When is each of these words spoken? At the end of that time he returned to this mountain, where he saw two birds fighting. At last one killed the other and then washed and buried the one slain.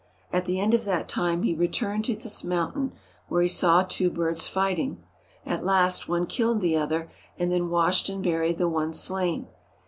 At 0.33 0.45
the 0.45 0.59
end 0.59 0.73
of 0.73 0.83
that 0.85 1.07
time 1.07 1.43
he 1.43 1.53
returned 1.53 2.05
to 2.05 2.15
this 2.15 2.43
mountain, 2.43 2.91
where 3.27 3.43
he 3.43 3.47
saw 3.47 3.83
two 3.83 4.09
birds 4.09 4.47
fighting. 4.47 5.03
At 5.45 5.63
last 5.63 6.09
one 6.09 6.25
killed 6.25 6.59
the 6.61 6.75
other 6.75 7.11
and 7.37 7.51
then 7.51 7.69
washed 7.69 8.09
and 8.09 8.23
buried 8.23 8.57
the 8.57 8.67
one 8.67 8.93
slain. 8.93 9.45